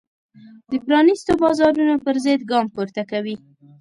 [0.69, 3.35] د پرانیستو بازارونو پرضد ګام پورته کوي.